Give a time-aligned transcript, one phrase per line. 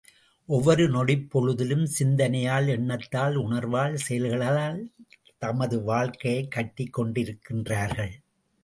[0.45, 4.91] ஒவ்வொரு நொடிப் பொழுதிலும் சிந்தனையால், எண்ணத்தால், உணர்வால், செயல்களால்
[5.37, 8.11] தமது வாழ்க்கையைக் கட்டிக் கொண்டிருக்கின்றார்கள்.